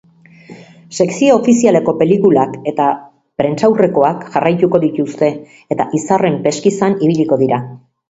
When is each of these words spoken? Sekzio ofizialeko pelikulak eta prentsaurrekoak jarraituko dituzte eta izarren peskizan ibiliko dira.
Sekzio 0.99 1.35
ofizialeko 1.39 1.95
pelikulak 1.99 2.57
eta 2.73 2.89
prentsaurrekoak 3.43 4.27
jarraituko 4.37 4.85
dituzte 4.89 5.33
eta 5.79 5.91
izarren 6.03 6.45
peskizan 6.49 7.03
ibiliko 7.09 7.45
dira. 7.47 7.67